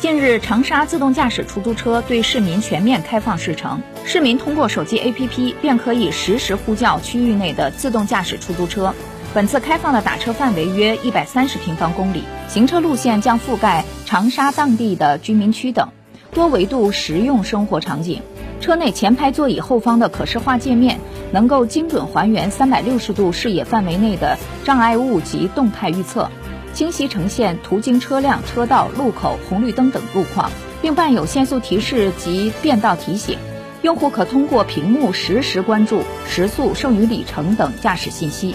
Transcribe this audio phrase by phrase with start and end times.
[0.00, 8.94] 近日，长沙自动驾驶出租车对市民全面开放试乘，市民通过手机 APP 便可以实时呼叫区域内的自动驾驶出租车。
[9.34, 15.90] 本次开放的打车范围约一百三十平方公里，行车路线将覆盖长沙当地的居民区等
[16.32, 18.22] 多维度实用生活场景。
[18.58, 20.98] 车内前排座椅后方的可视化界面
[21.30, 26.30] 能够精准还原三百六十度视野范围内的障碍物及动态预测。
[26.72, 30.50] 清晰呈现途经车辆、车道、路口、红绿灯等路况，
[30.80, 33.38] 并伴有限速提示及变道提醒。
[33.82, 38.54] 用户可通过屏幕实时关注时速、剩余里程等驾驶信息。